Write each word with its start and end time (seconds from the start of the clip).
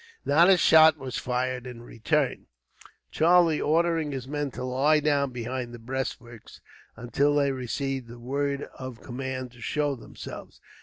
Not 0.25 0.49
a 0.49 0.57
shot 0.57 0.97
was 0.97 1.19
fired 1.19 1.67
in 1.67 1.83
return, 1.83 2.47
Charlie 3.11 3.61
ordering 3.61 4.11
his 4.13 4.27
men 4.27 4.49
to 4.57 4.63
lie 4.63 4.99
down 4.99 5.29
behind 5.29 5.75
the 5.75 5.77
breastworks, 5.77 6.59
until 6.95 7.35
they 7.35 7.51
received 7.51 8.07
the 8.07 8.17
word 8.17 8.63
of 8.79 9.03
command 9.03 9.51
to 9.51 9.61
show 9.61 9.93
themselves. 9.93 10.59